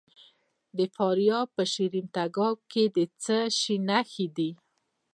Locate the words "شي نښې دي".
3.59-4.51